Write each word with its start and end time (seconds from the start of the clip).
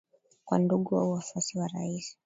kwa 0.45 0.59
ndugu 0.59 0.97
au 0.97 1.11
wafuasi 1.11 1.59
wa 1.59 1.67
rais 1.67 2.17